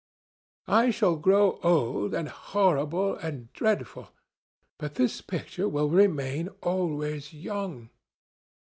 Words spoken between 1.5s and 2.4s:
old, and